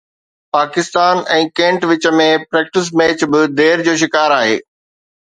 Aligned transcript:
Pakistan 0.55 1.21
۽ 1.35 1.45
Kent 1.59 1.87
وچ 1.91 2.09
۾ 2.23 2.27
practice 2.49 2.93
match 3.03 3.29
به 3.37 3.47
دير 3.63 3.89
جو 3.91 3.99
شڪار 4.07 4.39
آهي 4.43 4.61